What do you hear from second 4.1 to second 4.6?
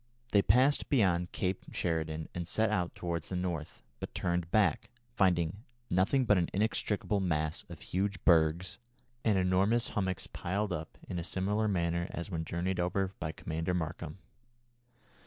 turned